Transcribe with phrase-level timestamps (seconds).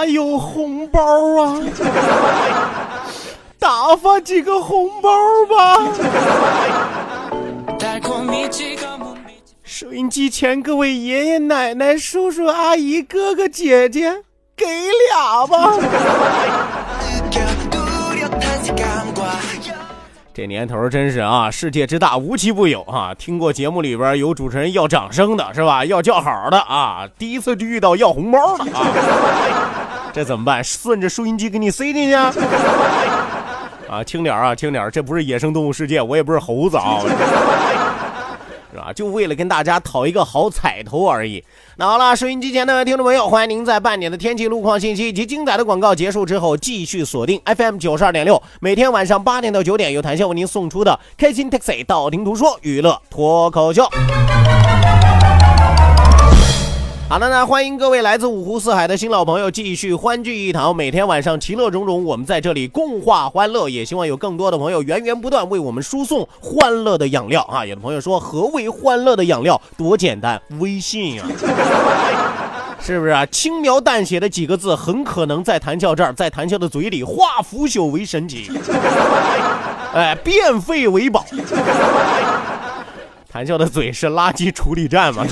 [0.00, 0.98] 哪有红包
[1.42, 1.60] 啊？
[3.60, 5.10] 打发几个红包
[5.46, 5.76] 吧。
[9.62, 14.22] 收音机前各位爷爷奶奶、叔叔阿姨、哥哥姐姐，
[14.56, 14.64] 给
[15.10, 15.74] 俩吧。
[20.40, 23.12] 这年头真是啊，世界之大无奇不有啊！
[23.18, 25.84] 听过节目里边有主持人要掌声的是吧？
[25.84, 27.06] 要叫好的啊！
[27.18, 28.80] 第一次就遇到要红包的啊！
[30.14, 30.64] 这怎么办？
[30.64, 32.14] 顺着收音机给你塞进去？
[33.86, 34.90] 啊，轻点啊，轻点！
[34.90, 37.02] 这不是野生动物世界，我也不是猴子啊。
[38.70, 38.92] 是吧？
[38.92, 41.42] 就为了跟大家讨一个好彩头而已。
[41.76, 53.88] 那好了，收音机前的听众朋友，欢迎您在半点的天气、路况信息以及精彩的广告结束之后，继续锁定 FM 九十二点六，每天晚上八点到九点，由谭笑为您送出的开心 Taxi 道听途说娱乐脱口秀。
[57.10, 60.76] 好的呢，欢迎各位来自五湖四海的新老朋友继续欢聚一堂。
[60.76, 63.68] 每天晚上其乐融融，我们在这里共话欢乐。
[63.68, 67.66] 也希望有更多的朋友源源不断为我们输送欢乐的养料啊！
[67.66, 69.60] 有的朋友说，何为欢乐的养料？
[69.76, 71.26] 多简单，微信啊，
[72.80, 73.26] 是不是啊？
[73.26, 78.48] 轻描淡写的几个字，很可能在谭笑这儿，在谭笑的嘴里化腐朽为神奇，
[79.92, 81.26] 哎，变废为宝。
[83.28, 85.26] 谭笑的嘴是垃圾处理站吗？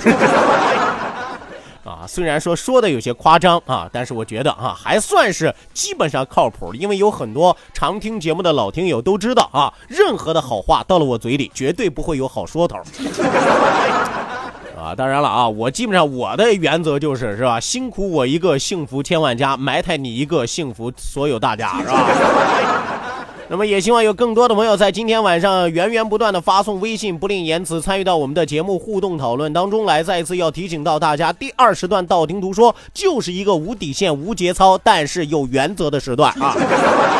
[1.88, 6.75] 啊，虽然说说的有些夸张啊，但是我觉得啊，还算是基本上靠谱。
[6.75, 12.77] 因为有很多常听节目的老听友都知道啊，任何的好话到了我嘴里，绝对不会有好说头。
[14.78, 23.08] 啊，当然了啊，我基本上我的原则就是是吧，辛苦我一个，幸福千万家，埋汰你一个，幸福所有大家，是吧？
[23.50, 30.03] 那么也希望有更多的朋友在今天晚上源源不断的发送微信，不吝言辞参与到我们的节目互动讨论当中来。
[30.03, 36.54] 再一次要提醒到大家，第二时段道听途说就是一个无底线、无节操，但是有原则的时段啊！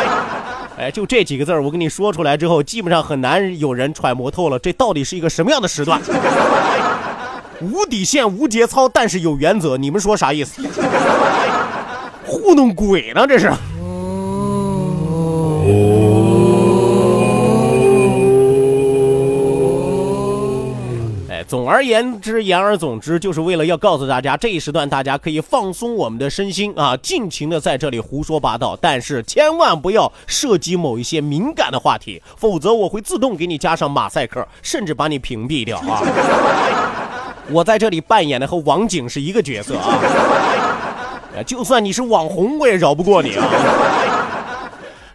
[0.78, 5.98] 哎，就这几个字儿，我跟你说出来之后，基本上很难有人揣摩透了，这到底是一个什么样的时段？
[7.62, 10.62] 无底线、无节操，但是有原则，你们说啥意思？
[12.26, 13.26] 糊弄鬼呢？
[13.26, 13.50] 这是。
[21.48, 36.03] 总而言之，言而总之，就是为了要告诉大家，这一时段大家可以放松我们的身心啊，尽情的在这里胡说八道，但是千万不要涉及某一些敏感的话题，否则我会自动给你加上马赛克，甚至把你屏蔽掉啊！
[37.50, 39.98] 我在这里扮演的和网警是一个角色啊，
[41.47, 43.48] 就算你是网红，我也饶不过你啊！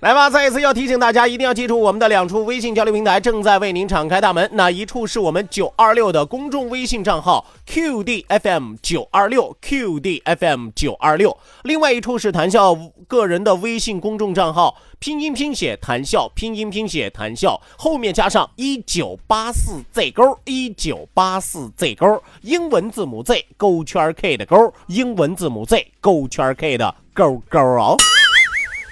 [0.04, 4.50] 来吧，再一次要提醒大家，一定要记住我们的两处微信交流平台正在为您敞开大门。
[4.52, 12.78] 那一处是我们九二六的公众微信账号 QDFM 九二六 QDFM 九二六，另外一处是谈笑
[13.08, 27.96] 个人的微信公众账号，拼音拼写谈笑，拼音拼写谈笑，后面加上一九八四 Z 勾一九八四 Z 勾，英文字母 Z 勾圈 K 的勾，英文字母 Z 勾圈 K 的勾勾哦。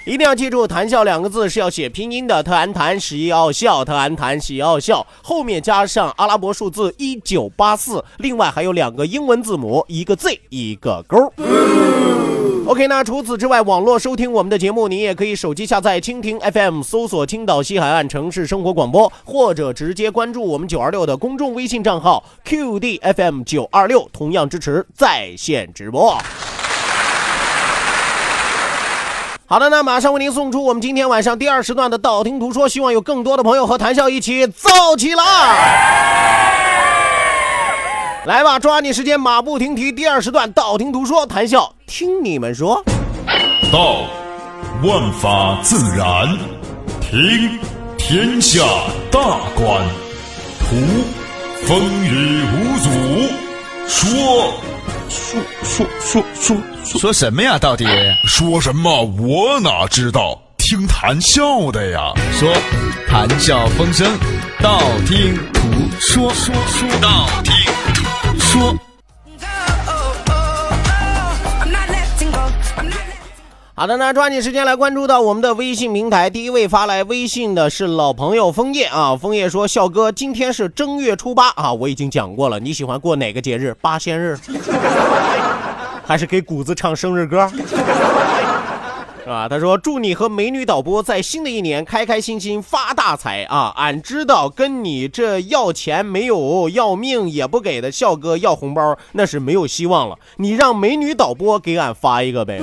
[0.04, 11.32] 一定要记住“谈笑”两个字是要写拼音的，特安谈喜要笑，特安谈喜要笑，后面加上阿拉伯数字一九八四，另外还有两个英文字母，一个 Z，一个勾。
[12.66, 26.18] OK，那除此之外，网络收听我们的节目，你也可以手机下载蜻蜓 FM，搜索青岛西海岸城市生活广播，或者直接关注我们九二六的公众微信账号 QDFM 九二六，同样支持在线直播。
[29.52, 35.24] 好的，那马上为您送出我们今天晚上第二时段的道听途说，希望有更多的朋友和谈笑一起造起来！
[38.26, 42.82] 来吧，抓紧时间，马不停蹄，第二时段道听途说，谈笑听你们说。
[43.74, 44.04] 道，
[44.86, 46.30] 万法自然；
[47.02, 47.60] 听，
[47.98, 48.64] 天下
[49.12, 49.20] 大
[49.54, 49.84] 观；
[50.62, 50.78] 图，
[51.68, 52.90] 风雨无阻；
[53.86, 54.54] 说，
[55.12, 56.58] 说说说说
[57.00, 57.60] 说什么呀？
[57.60, 57.86] 到底
[58.26, 59.04] 说什么？
[59.20, 60.42] 我哪知道？
[60.58, 62.14] 听谈笑的呀。
[62.32, 62.50] 说，
[63.10, 64.08] 谈笑风生，
[64.62, 65.62] 道听途
[66.00, 67.54] 说，说说道听
[67.94, 68.91] 途说。
[73.74, 76.30] 好的，那抓紧时间来关注到我们的微信平台。
[76.30, 82.60] 第一位发来微信的是老朋友枫叶啊，枫叶说：“笑哥，今天是正月初八啊，我已经讲过了。
[82.60, 83.74] 你喜欢过哪个节日？
[83.82, 84.38] 八仙日，
[86.06, 87.50] 还是给谷子唱生日歌？
[89.24, 93.74] 是吧？”他说：“祝你和美女导播在新的一年开开心心发大财啊！
[93.78, 100.18] 俺知道跟你这要钱没有，要命也不给的笑哥要红包，那是没有希望了。
[100.38, 102.62] 你让美女导播给俺发一个呗。”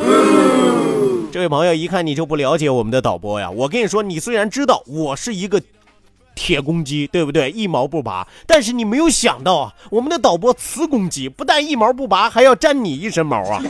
[1.30, 3.50] 这位朋友，一看你就不了解我们的导播呀！
[3.50, 5.60] 我跟你说，你虽然知道我是一个
[6.34, 7.50] 铁公鸡，对不对？
[7.50, 13.62] 一毛不拔，但是你没有想到啊，我们的导播磁公鸡，不但一毛不拔，还要沾你一身毛啊！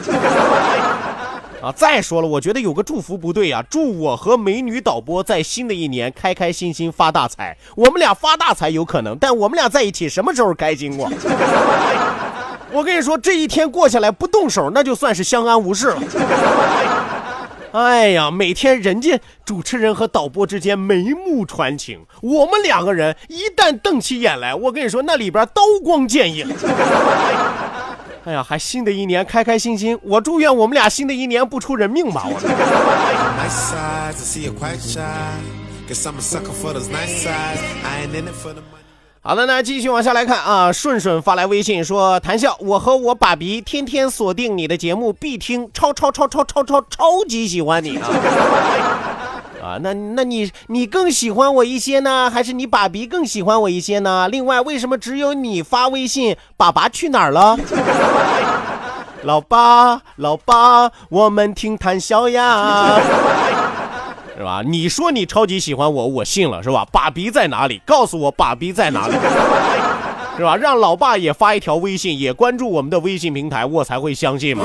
[1.61, 7.57] 啊，再说了，我觉得有个祝福不对呀，祝我和美女导播在新的一年开开心心发大财。
[7.75, 11.11] 我们俩发大财有可能，但我们俩在一起什么时候开心过？
[12.71, 16.01] 我跟你说，这一天过下来不动手，那就算是相安无事了。
[17.73, 26.49] 哎呀，每天人家主持人和导播之间眉目传情，我们两个人一旦瞪起眼来，我跟你说那里边刀光剑影。
[28.25, 32.27] 哎呀，还新的一年开开心心，我祝愿我们俩新的一年不出人命吧。
[32.27, 32.39] 我。
[39.21, 40.73] 好的，那继续往下来看啊。
[40.73, 48.09] 顺顺发来微信说：“谈笑，我和我爸比天天锁定你的节目，必听，超超超超超超超级喜欢你啊！
[49.61, 54.29] 啊，那那你你更喜欢我一些呢，还是你爸比更喜欢我一些呢？
[54.31, 56.37] 另外，为什么只有你发微信？
[56.57, 57.59] 爸爸去哪儿了？
[59.25, 62.99] 老爸，老爸，我们听谈笑呀。”
[64.39, 64.63] 是吧？
[64.65, 66.87] 你说你超级喜欢我，我信了，是吧？
[66.93, 67.83] 爸比在哪里？
[67.85, 69.15] 告诉我爸比在哪里，
[70.37, 70.55] 是吧？
[70.55, 74.65] 让老爸也发一条微信，也关注我们的微信平台，我才会相信嘛。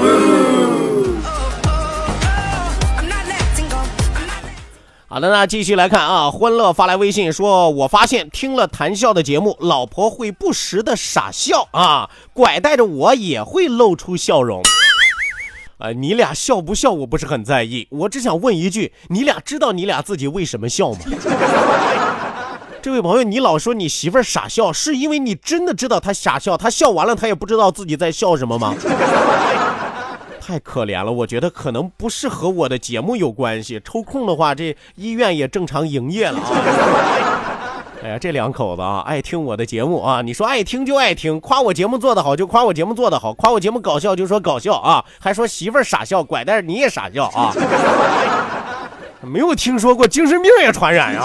[5.08, 6.30] 好的，那继续来看啊。
[6.30, 14.62] 欢乐发来微信说：“我发现听了谈笑的节目，老婆会不时的傻笑啊，拐带着我也会露出笑容。”
[15.78, 21.00] 啊，你俩笑不笑我不是很在意，我只想问一句，你俩知道你俩自己为什么笑吗？
[22.82, 28.76] 这位朋友，你老说你媳妇儿傻笑，是因为你真的知道她傻笑，她笑完了她也不知道自己在笑什么吗？
[30.46, 37.63] 太可怜了，我觉得可能不是和我的节目有关系，抽空的话这医院也正常营业了啊。
[38.04, 40.22] 哎呀，这两口子啊，爱听我的节目啊！
[40.22, 47.56] 你说爱听就爱听，夸我节目做得好就夸我节目做得好，夸我节目搞笑就说搞笑啊，还说媳妇儿傻笑，拐带着你也傻笑啊！
[49.24, 51.22] 没有听说过精神病也传染呀！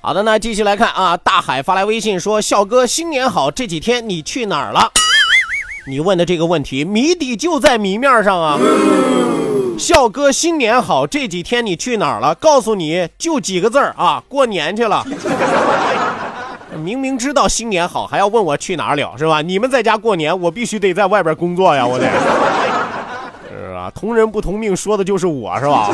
[0.00, 4.90] 好的，那继续来看啊，大海发来微信说：“笑哥，新年好，这几天你去哪儿了？”
[5.88, 8.58] 你问的这个问题谜底就在谜面上啊！
[9.78, 12.34] 笑哥新年好，这几天你去哪儿了？
[12.34, 15.02] 告诉你就几个字儿啊，过年去了。
[16.84, 19.40] 明明知道新年好，还要问我去哪儿了，是吧？
[19.40, 22.04] 你们在家过年，我必须得在外边工作呀，我得。
[23.50, 23.90] 是吧？
[23.94, 25.88] 同人不同命，说的就是我是吧？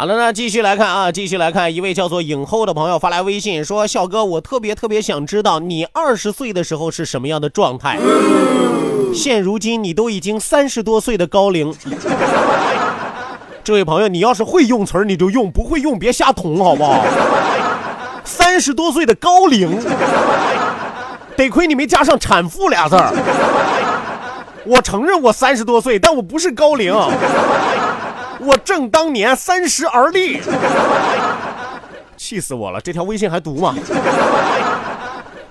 [0.00, 7.98] 好了，那继续来看啊，继续来看，一位叫做影后的朋友发来微信说：“笑哥，我特别特别想知道你二十岁的时候是什么样的状态。
[9.14, 11.70] 现如今你都已经三十多岁的高龄，
[13.62, 17.04] 这位朋友，你要是会用词儿你就用，不会用别瞎捅，好不好？
[18.24, 19.78] 三十多岁的高龄，
[21.36, 23.12] 得亏你没加上产妇俩字儿。
[24.64, 26.90] 我承认我三十多岁，但我不是高龄。”
[28.40, 30.40] 我正当年三十而立，
[32.16, 32.80] 气死我了！
[32.80, 33.74] 这条微信还读吗？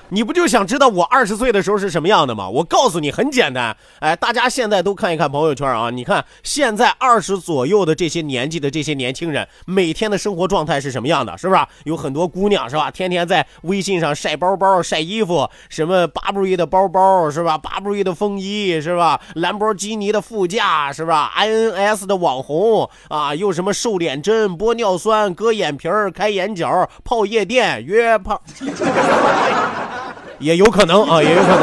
[0.10, 2.50] 你不就想知道我二十岁的时候是什么样的吗？
[2.50, 3.76] 我告诉你，很简单。
[4.00, 11.38] 哎，大家现在都看一看朋友圈啊，你看现在二十左右的这些年纪的这些年轻人，每天的生活状态是什么样的？
[11.38, 11.62] 是不是？
[11.84, 12.90] 有很多姑娘是吧？
[12.90, 17.58] 天天在微信上晒包包、晒衣服，什么巴布瑞的包包是吧？
[17.58, 19.22] 巴布瑞的风衣是吧？
[19.36, 28.42] 兰博基尼的副驾是吧？INS 的网红啊，又什么瘦脸针、玻尿酸、割眼皮、开眼角、泡夜店、约炮。
[30.40, 31.60] 也有可能啊，也有可能，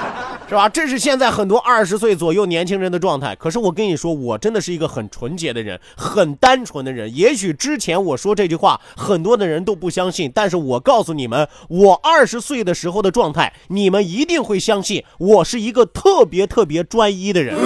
[0.48, 0.68] 是吧？
[0.68, 3.34] 这是现在很多二十岁左右年轻人的状态。
[3.34, 7.14] 可是我跟你说，我真的是一个很纯洁的人，很单纯的人。
[7.16, 17.56] 也许之前我说这句话，很多的人都不相信，但是我告诉你们，我二十岁的时候的状态，你们一定会相信，我是一个特别特别专一的人。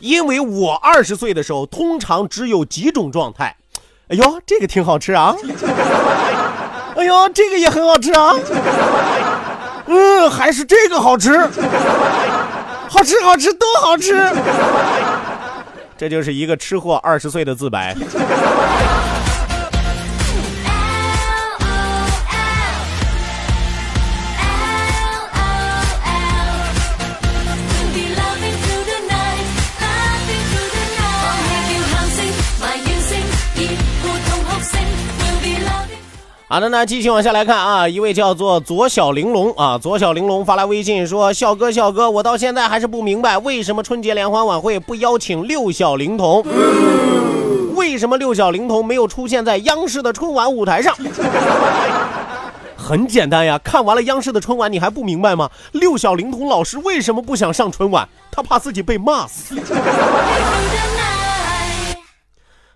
[0.00, 3.56] 因为我二十岁的时候，通常只有几种状态。
[4.08, 5.34] 哎呦，这个挺好吃啊！
[6.98, 8.34] 哎呦，这个也很好吃啊！
[9.86, 11.38] 嗯，还是这个好吃，
[12.88, 14.28] 好吃好吃都好吃。
[15.96, 17.94] 这就是一个吃货二十岁的自白。
[36.50, 46.42] 好的，那继续往下来看啊，一位叫做左小玲珑啊，左小玲珑发来微信说：“笑哥，笑哥，我到现在还是不明白，为什么春节联欢晚会不邀请六小龄童？
[47.74, 50.96] 为什么六小龄童没有出现在央视的春晚舞台上？
[52.74, 55.50] 很简单呀，看完了央视的春晚，你还不明白吗？
[55.72, 58.08] 六小龄童老师为什么不想上春晚？
[58.30, 59.54] 他怕自己被骂死。”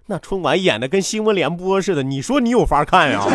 [0.06, 3.20] 那春晚演的跟新闻联播似的，你说你有法看呀？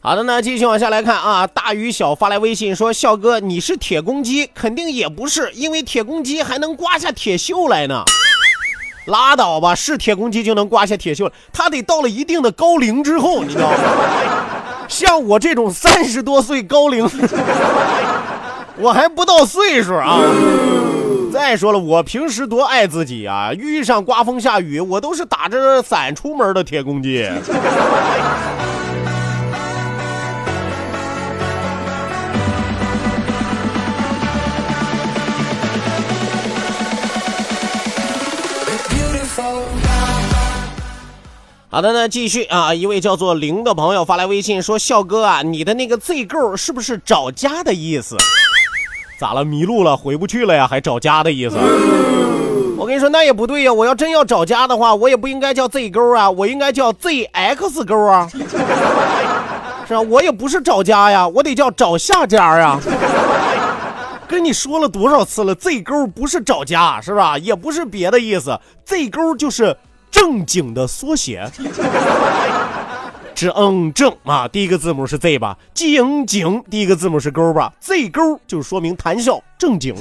[0.00, 1.46] 好的，那继续往下来看啊。
[1.46, 4.46] 大鱼小发来微信说：“笑哥，你是铁公鸡？
[4.54, 8.02] 肯定也不是，因为铁公鸡还能刮下铁锈来呢。”
[9.06, 13.76] 拉倒吧，是铁公鸡就能刮下铁锈，他得到了一定的高龄之后，你知道吗？
[14.88, 17.08] 像我这种三十多岁高龄，
[18.78, 20.20] 我还不到岁数啊。
[21.32, 27.28] 再说了，我平时多爱自己啊，遇上刮风下雨，我都是打着伞出门的铁公鸡。
[41.68, 42.72] 好的，那继续啊！
[42.72, 48.16] 一位叫做零的朋友发来微信说：“笑哥啊，你的那个 Z 勾是不是找家的意思？
[49.18, 49.44] 咋了？
[49.44, 50.68] 迷路了，回不去了呀？
[50.68, 51.56] 还找家的意思？
[52.78, 53.72] 我跟你说，那也不对呀！
[53.72, 58.30] 我要真要找家的话，我也不应该叫 Z 勾啊，我应该叫 ZX 勾啊，
[59.88, 60.00] 是吧？
[60.02, 62.78] 我也不是找家呀，我得叫找下家呀。
[64.28, 67.36] 跟你说了多少次了，Z 勾不是找家，是吧？
[67.36, 69.76] 也不是别的意思，Z 勾就是。”
[70.16, 71.46] 正经的缩写，
[73.34, 75.54] 正正啊，第一个字母是 Z 吧？
[75.74, 79.94] 景景，第一个字母是勾吧？Z 勾就是说明谈笑正经。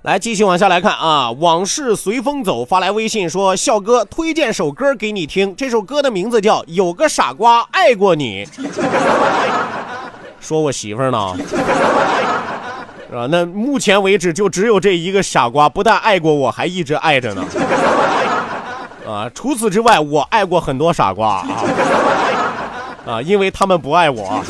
[0.00, 8.46] 来，继续往下来看啊，往事随风走发来微信说：笑哥推荐首歌给你听，这首歌的名字叫《有个傻瓜爱过你》，
[10.40, 11.36] 说我媳妇儿呢。
[13.14, 13.28] 是吧？
[13.30, 17.44] 那目前为止就只有这一个傻瓜，不但爱过我，还一直爱着呢。
[19.06, 21.46] 啊，除此之外，我爱过很多傻瓜啊
[23.06, 24.42] 啊，因为他们不爱我。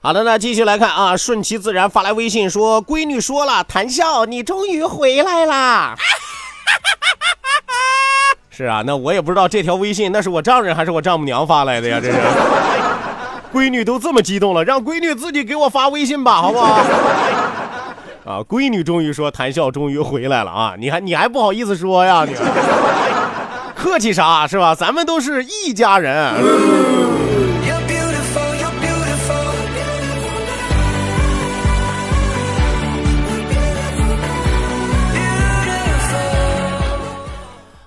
[0.00, 5.96] 好的，那继续来看啊，顺其自然发来微信说：“闺女说了，谈笑，你终于回来啦。”
[8.54, 11.98] 是啊，那我也不知道这条微信那是我丈人还是我丈母娘发来的呀？
[12.02, 12.18] 这是，
[13.52, 16.78] 闺女都这么激动了，让闺女自己给我发微信吧，好不好？
[18.24, 20.74] 啊，闺女终于说谈笑终于回来了啊！
[20.78, 22.24] 你还你还不好意思说呀？
[22.28, 22.34] 你
[23.74, 24.74] 客气啥是吧？
[24.74, 26.32] 咱们都是一家人。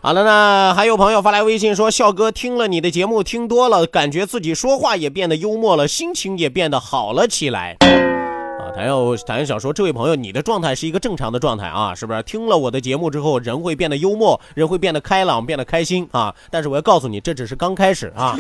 [0.06, 7.76] 好了，那还有朋友发来微信说：“笑哥听了你的节目听多了，感觉自己说话也变得幽默了，心情也变得好了起来。
[7.82, 12.22] 啊，谭笑谭笑想说，这位朋友，你的状态是一个正常的状态啊，是不是？
[12.22, 16.36] 听了我的节目之后，人会变得幽默，人会变得开朗，变得开心啊。
[16.52, 18.38] 但是我要告诉你，这只是刚开始啊，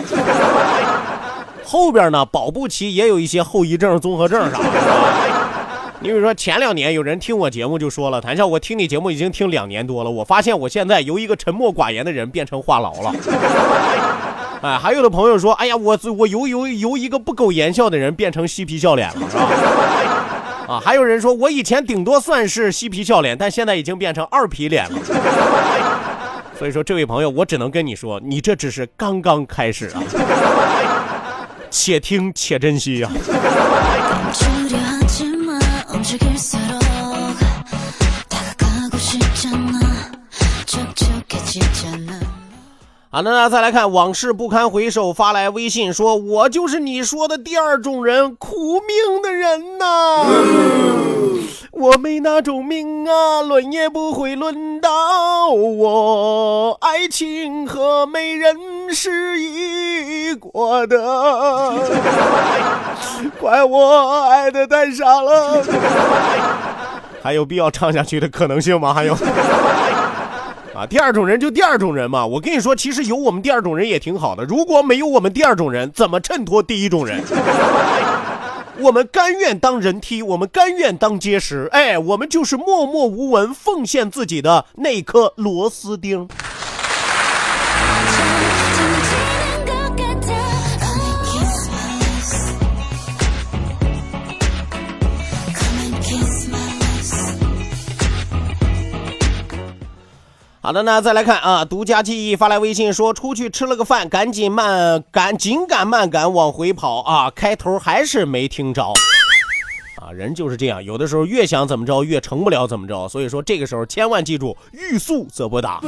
[1.66, 5.45] 后边呢，保不齐也有一些后遗症、综合症啥的。
[6.06, 13.12] 你比如说，前两年有人听我节目就说了，谭笑，我听你节目已经听两年多了，我发现我现在由一个沉默寡言的人变成话痨了。
[14.62, 19.50] 哎，还有的朋友说，哎呀，我我由由由一个不苟言笑的人变成嬉皮笑脸了，是吧？
[20.78, 25.00] 啊，还有人说我以前顶多算是嬉皮笑脸，但现在已经变成二皮脸了。
[26.60, 30.04] 所以说，这位朋友，我只能跟你说，你这只是刚刚开始啊，
[31.72, 33.10] 且听且珍惜呀、
[36.06, 36.80] 움직일수록
[38.30, 39.80] 다가가고 싶잖아.
[40.68, 42.25] 촉촉해지잖아
[43.16, 50.26] 好的，那再来看往事不堪回首发来微信说：“我就是你说的第二种人，苦命的人呐、
[51.72, 56.78] 我没那种命啊，轮也不会轮到我。
[56.82, 58.54] 爱情和美人
[58.94, 60.98] 是一国的，
[63.40, 65.64] 怪我爱的太傻了。
[67.24, 68.94] 还有必要唱下去的可能性吗？
[68.94, 69.16] 还有。”
[70.76, 72.26] 啊，第二种人就第二种人嘛。
[72.26, 74.44] 我跟你说，其实有我们第二种人也挺好的。
[74.44, 77.24] 如果没有我们第二种人，怎么衬托第一种人？
[78.80, 81.70] 我们甘愿当人梯，我们甘愿当结石。
[81.72, 86.28] 哎，我们就是默默无闻奉献自己的那颗螺丝钉。
[100.66, 108.82] 好的，那再来看啊，独家记忆发来微信说，出去吃了个饭，赶紧慢赶紧赶慢赶往回跑啊，开头还是没听着。
[110.02, 113.08] 啊，人就是这样，有的时候越想怎么着，越成不了怎么着。
[113.08, 115.80] 所以说，这个时候千万记住，欲速则不达。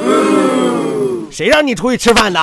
[1.32, 2.40] 谁让你出去吃饭的？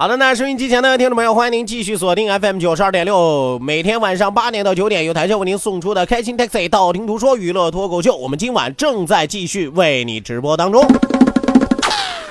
[0.00, 10.82] 好的，那收音机前的听众朋友，欢迎您继续锁定 FM 九十二点六，每天晚上八点到九点，由台校为您送出的开心 Taxi 道听途说娱乐脱口秀，我们今晚正在继续为你直播当中。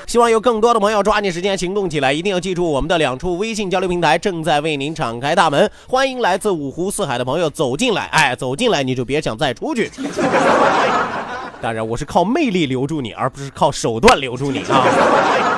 [0.07, 8.05] 希望有更多的朋友抓紧时间行动起来，一定要记住我们的两处微信交流平台正在为您敞开大门，欢迎来自五湖四海的朋友走进来。
[8.05, 9.91] 哎，走进来你就别想再出去。
[11.61, 15.48] 当然，我是靠魅力留住你，而不是靠手段留住你啊。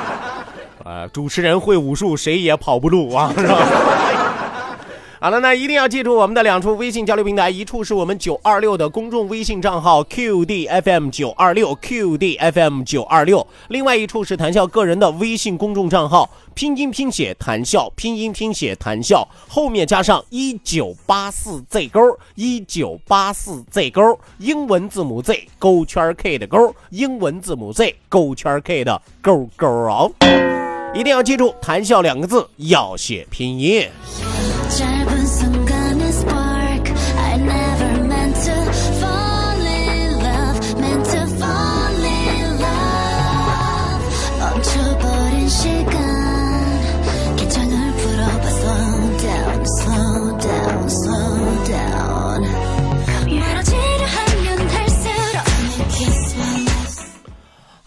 [0.86, 3.58] 呃，主持人会武术，谁也跑不路啊， 是吧？
[5.20, 28.84] 好了，那一定要记住我们的两处微信交流平台，一处是我们九二六的公众微信账号 QDFM 九二六 QDFM 九二六，另外一处是谈笑个人的微信公众账号，拼音拼写谈笑，拼音拼写谈笑，后面加上一九八四 Z 勾，一九八四 Z 勾，英文字母 Z 勾圈 K 的勾，英文字母 Z 勾圈 K
[28.84, 30.12] 的勾勾哦。
[30.93, 33.89] 一定要记住“谈笑”两个字要写拼音。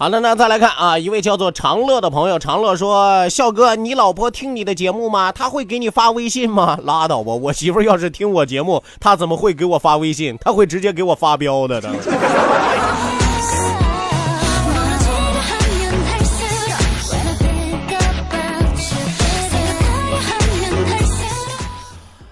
[0.04, 5.32] 好的那再来看啊一位叫做长乐的朋友长乐说笑哥你老婆听你的节目吗？
[5.32, 6.78] 她会给你发微信吗？
[6.84, 10.36] 拉倒吧我媳妇要是听我节目她怎么会给我发微信？
[10.42, 11.90] 她会直接给我发飙的的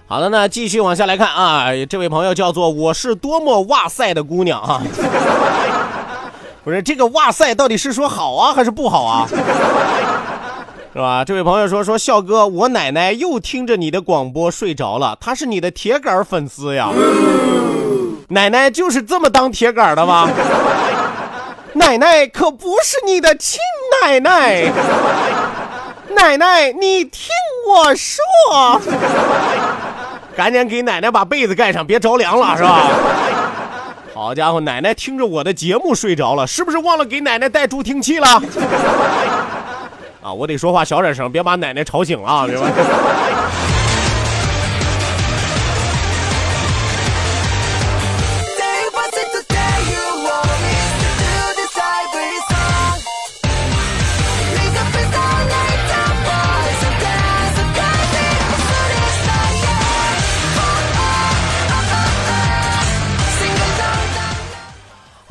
[0.05, 4.83] 好了那继续往下来看啊这位朋友叫做我是多么哇塞的姑娘啊。
[6.63, 9.27] 不是这个哇塞到底是说好啊还是不好啊？
[10.93, 11.25] 是吧？
[11.25, 16.89] 这位朋友说说笑哥，我奶奶又听着你的广播睡着了，她是你的铁杆粉丝呀。
[18.29, 20.29] 奶奶就是这么当铁杆的吗？
[21.73, 23.59] 奶奶可不是你的亲
[24.03, 24.71] 奶奶，
[26.15, 27.29] 奶奶你听
[27.67, 28.79] 我说。
[30.37, 32.87] 赶紧给奶奶把被子盖上，别着凉了，是吧？
[34.13, 38.27] 好家伙，奶奶听着我的节目睡着了，是不是忘了给奶奶带助听器了？
[40.21, 42.55] 啊，我得说话小点声，别把奶奶吵醒了啊，别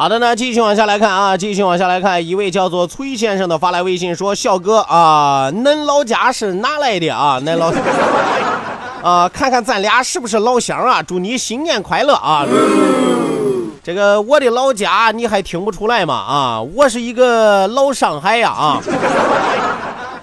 [0.03, 7.39] 好的呢，继续往下来看啊，继续往下来看，一位叫做崔先生的发来微信说：“笑哥啊，恁老家是哪来的啊？
[7.47, 7.73] 恁老
[9.09, 11.01] 啊，看看咱俩是不是老乡啊？
[11.01, 12.45] 祝你新年快乐啊！
[13.85, 16.15] 这个我的老家你还听不出来吗？
[16.15, 18.81] 啊，我是一个老上海呀啊，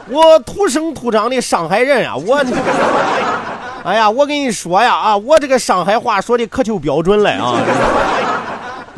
[0.09, 2.43] 我土生土长的上海人啊，我。”
[3.85, 7.55] 哎呀，我跟你说呀，啊，我这个上海话说的可就标准了啊！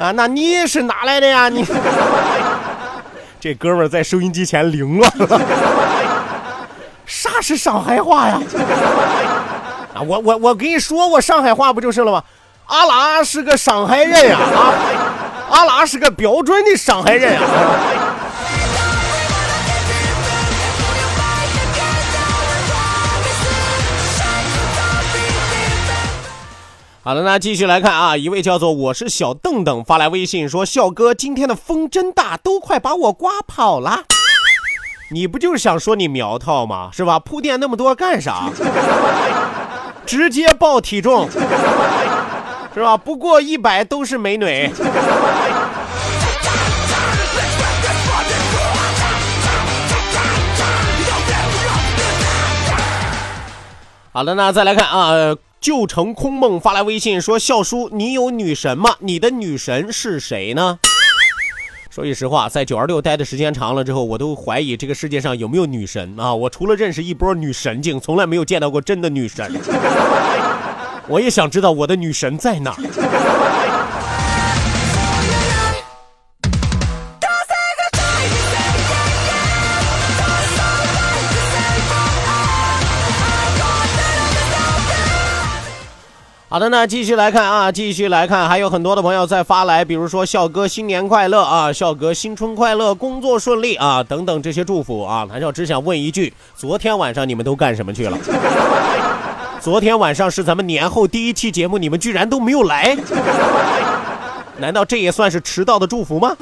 [0.02, 1.48] 啊，那你是哪来的呀？
[1.48, 1.64] 你
[3.40, 5.40] 这哥们儿在收音机前凌乱了。
[7.06, 8.42] 啥是上海话呀？
[9.94, 12.24] 啊，我我我跟你说，我上海话不就是了吗？
[12.66, 14.74] 阿拉是个上海人呀，啊，
[15.52, 18.11] 阿拉是个标准的上海人啊。
[27.04, 34.04] 好了，那继续来看啊，一位叫做我是小邓邓发来微信说：“笑哥，今天的风真大，都快把我刮跑了。”
[35.10, 36.92] 你不就是想说你苗条吗？
[36.94, 37.18] 是吧？
[37.18, 38.52] 铺垫那么多干啥？
[40.06, 41.28] 直接报体重，
[42.76, 42.96] 是吧？
[42.96, 44.72] 不过一百都是美女。
[54.14, 55.36] 好的，那再来看啊。
[55.62, 58.96] 旧城空梦发来微信说：“笑叔，你有女神吗？
[58.98, 60.80] 你的女神是谁呢？”
[61.92, 66.34] 说句实话，在九二六待的时间长了之后，我都怀疑这个世界上有没有女神啊！
[66.34, 69.54] 我除了认识一波女神经，从来没有见到过真的女神。
[71.08, 72.76] 我也想知道我的女神在哪。
[86.52, 95.26] 好的，那继续来看啊，继续来看，还有很多的朋友在发来，比如说笑哥新年快乐啊，笑哥新春快乐，工作顺利啊，等等这些祝福啊。
[95.26, 98.18] 谭笑只想问一句，昨天晚上你们都干什么去了？
[99.62, 102.98] 昨天晚上是咱们年后第一期节目，你们居然都没有来，
[104.58, 106.36] 难道这也算是迟到的祝福吗？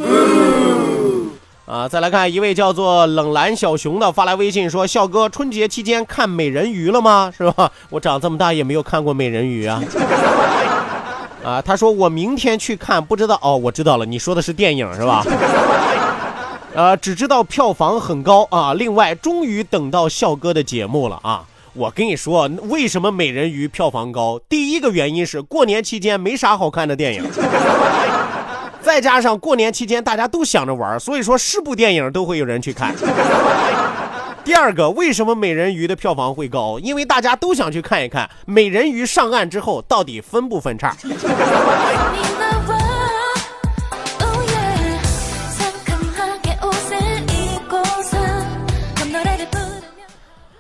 [1.69, 7.31] 啊，再来看一位叫做冷蓝小熊的发来微信说：“笑哥，春节期间看美人鱼了吗？
[7.37, 7.71] 是吧？
[7.91, 9.79] 我长这么大也没有看过美人鱼啊。
[11.45, 15.23] ”啊，他说我明天去看，不知道哦，我知道了，你说的是电影是吧？
[16.73, 18.73] 呃， 只知道票房很高啊。
[18.73, 21.45] 另外，终于等到笑哥的节目了啊！
[21.73, 24.41] 我跟你说，为什么美人鱼票房高？
[24.49, 27.23] 第一个原因是过年期间没啥好看的电影。
[28.89, 32.91] 再加上过年期间大家都想着玩，所以说是部电影都会有人去看。
[34.43, 36.79] 第二个，为什么美人鱼的票房会高？
[36.79, 40.95] 因为大家都想去看一看美人鱼上岸之后到底分不分叉。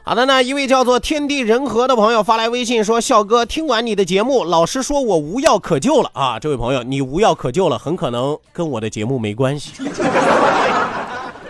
[0.09, 6.39] 好的呢，一位叫做天地人和的朋友发来微信说：“笑哥，听完你的节目，老师说我无药可救了啊！
[6.39, 9.73] 这位朋友，你无药可救了，很可能跟我的节目没关系。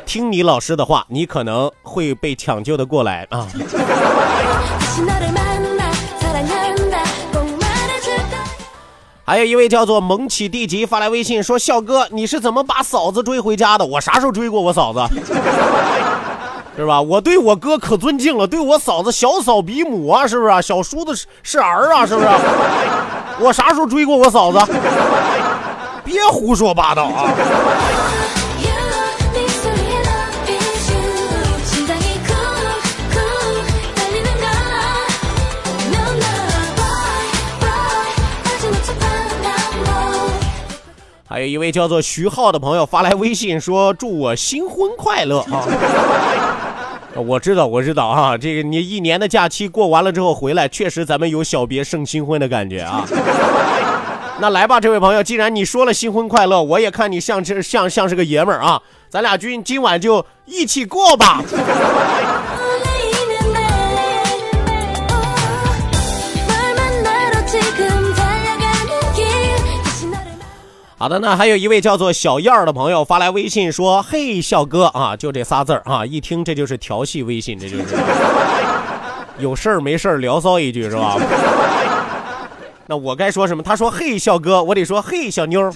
[0.05, 3.47] 听你老师的话，你可能会被抢救的过来啊。”
[9.23, 13.85] 还有一位叫做蒙起地级发来微信说：“笑哥，你是怎么把嫂子追回家的？
[13.85, 14.99] 我啥时候追过我嫂子？”
[16.79, 17.01] 是吧？
[17.01, 20.61] 我对我哥可尊敬了，对我嫂子小嫂比母啊，是不是？
[20.61, 22.27] 小叔子是是儿啊，是不是？
[23.41, 24.59] 我啥时候追过我嫂子？
[26.05, 27.27] 别胡说八道啊！
[41.27, 45.63] 还有一位叫做徐浩的朋友发来微信说：“祝我新婚快乐啊！”
[47.15, 53.05] 我知道，我知道啊，这个你一年的假期过完了之后回来，确实咱们有小别胜新婚的感觉啊。
[54.41, 61.43] 那来吧，这位朋友，既然你说了新婚快乐，我也看你像是像像是个爷们儿啊，咱俩今今晚就一起过吧。
[70.99, 77.95] 好的，那还有一位叫做小燕儿的朋友发来微信说：“嘿，笑哥啊，就这仨字儿啊，一听这就是调戏微信，这就是
[79.37, 81.15] 有事儿没事儿聊骚一句是吧？
[82.85, 83.63] 那我该说什么？
[83.63, 85.71] 他说：嘿，笑哥，我得说嘿，小妞儿，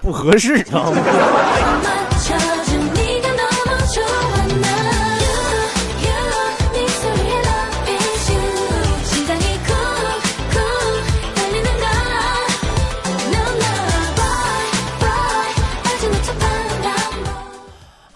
[0.00, 0.98] 不合适知道吗。”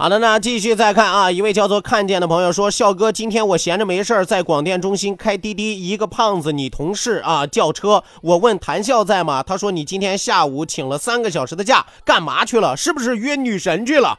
[0.01, 9.43] 好的呢，继续再看啊，一位叫做看见的朋友说，笑哥，今天我闲着没事儿在广电中心开滴滴，一个胖子你同事啊叫车，我问谭笑在吗？
[9.43, 12.77] 他说你今天下午请了三个小时的假，干嘛去了？
[12.77, 14.17] 是不是约女神去了？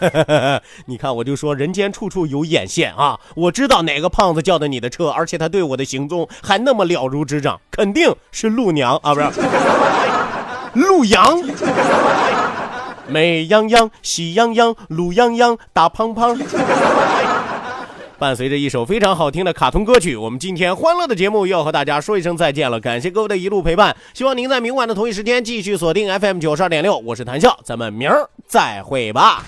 [0.86, 3.20] 你看，我就说人间处处有眼线啊！
[3.36, 9.26] 我知道哪个胖子叫的你的车，而且他对我的行踪还那么了如指掌，肯定是陆娘啊，不是
[10.72, 11.38] 陆阳。
[13.08, 16.38] 美羊羊，喜羊羊，鲁羊羊，大胖胖。
[18.18, 22.80] 伴随着一首非常好听的卡通歌曲，我们今天欢乐的节目又要和大家说一声再见了。
[22.80, 29.44] 感谢各位的一路陪伴，希望您在明晚的同一时间继续锁定 FM 九十二点六，我是谭笑，咱们明儿再会吧。